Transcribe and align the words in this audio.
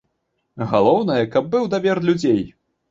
Галоўнае, 0.71 1.21
каб 1.37 1.53
быў 1.53 1.71
давер 1.77 2.05
людзей. 2.09 2.43